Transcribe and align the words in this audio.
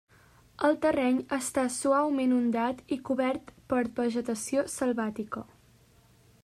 El 0.67 0.77
terreny 0.85 1.19
està 1.37 1.65
suaument 1.75 2.33
ondat 2.39 2.81
i 2.97 2.99
cobert 3.11 3.53
per 3.75 3.83
vegetació 4.01 4.65
selvàtica. 4.79 5.45